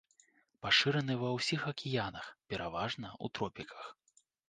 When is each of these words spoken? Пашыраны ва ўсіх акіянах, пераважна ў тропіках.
Пашыраны 0.65 1.17
ва 1.25 1.29
ўсіх 1.37 1.61
акіянах, 1.73 2.33
пераважна 2.49 3.07
ў 3.23 3.39
тропіках. 3.39 3.97